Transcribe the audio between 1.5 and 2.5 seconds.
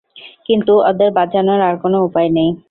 আর কোন উপায় নেই।